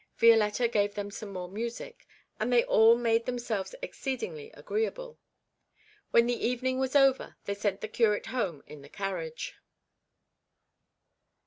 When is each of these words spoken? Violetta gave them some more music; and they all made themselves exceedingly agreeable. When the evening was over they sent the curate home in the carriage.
Violetta 0.17 0.67
gave 0.67 0.95
them 0.95 1.11
some 1.11 1.29
more 1.31 1.47
music; 1.47 2.07
and 2.39 2.51
they 2.51 2.63
all 2.63 2.97
made 2.97 3.27
themselves 3.27 3.75
exceedingly 3.83 4.49
agreeable. 4.55 5.19
When 6.09 6.25
the 6.25 6.43
evening 6.43 6.79
was 6.79 6.95
over 6.95 7.35
they 7.45 7.53
sent 7.53 7.81
the 7.81 7.87
curate 7.87 8.25
home 8.25 8.63
in 8.65 8.81
the 8.81 8.89
carriage. 8.89 9.53